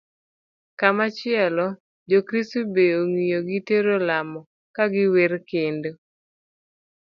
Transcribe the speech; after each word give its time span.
Kamachielo, 0.79 1.65
jokristo 2.09 2.59
be 2.73 2.83
ong'iyo 3.01 3.39
gi 3.47 3.59
tero 3.67 3.95
lamo 4.07 4.39
ka 4.75 4.83
giwer 4.93 5.31
kendo 5.49 5.91